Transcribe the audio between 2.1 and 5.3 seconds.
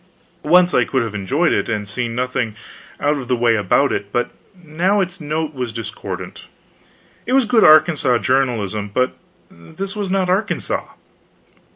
nothing out of the way about it, but now its